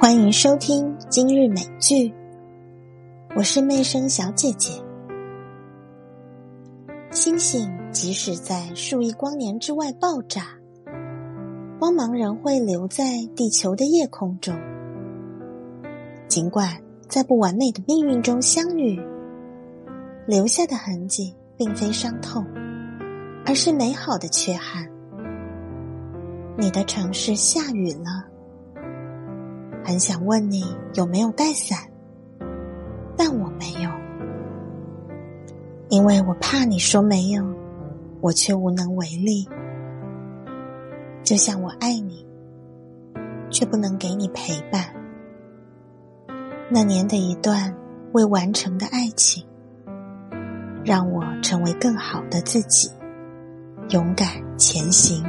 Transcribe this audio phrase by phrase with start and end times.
[0.00, 2.14] 欢迎收听今日美剧，
[3.34, 4.80] 我是妹生小姐姐。
[7.10, 10.56] 星星即使在数亿光年之外爆炸，
[11.80, 14.56] 光芒仍会留在地球的夜空中。
[16.28, 18.96] 尽管在不完美的命运中相遇，
[20.28, 22.46] 留下的痕迹并非伤痛，
[23.44, 24.88] 而是美好的缺憾。
[26.56, 28.37] 你的城市下雨了。
[29.88, 31.78] 很想问你有没有带伞，
[33.16, 33.90] 但我没有，
[35.88, 37.42] 因为我怕你说没有，
[38.20, 39.48] 我却无能为力。
[41.22, 42.22] 就像我爱你，
[43.48, 44.94] 却不能给你陪伴。
[46.68, 47.74] 那年的一段
[48.12, 49.42] 未完成的爱情，
[50.84, 52.90] 让我成为更好的自己，
[53.88, 55.24] 勇敢前行。